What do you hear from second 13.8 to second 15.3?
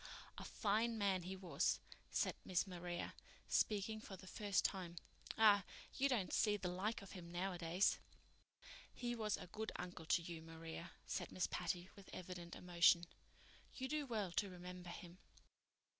do well to remember him."